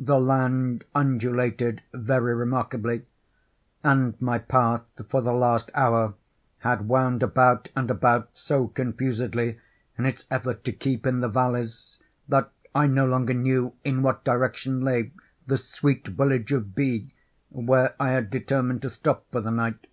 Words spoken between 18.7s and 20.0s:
to stop for the night.